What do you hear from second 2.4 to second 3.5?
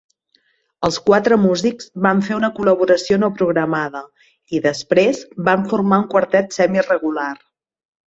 col·laboració no